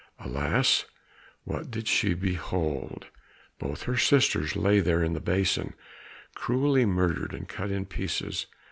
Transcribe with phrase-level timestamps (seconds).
[0.17, 0.85] Alas,
[1.43, 3.05] what did she behold!
[3.59, 5.75] Both her sisters lay there in the basin,
[6.33, 8.47] cruelly murdered, and cut in pieces.